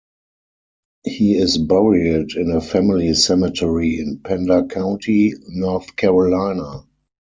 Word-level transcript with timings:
He 1.05 1.35
is 1.37 1.59
buried 1.59 2.31
in 2.35 2.49
a 2.49 2.59
family 2.59 3.13
cemetery 3.13 3.99
in 3.99 4.17
Pender 4.23 4.65
County, 4.65 5.35
North 5.47 5.95
Carolina. 5.95 6.87